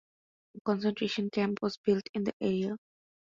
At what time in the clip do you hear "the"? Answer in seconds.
2.23-2.33